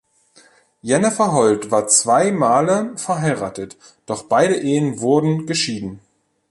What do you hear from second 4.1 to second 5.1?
beide Ehen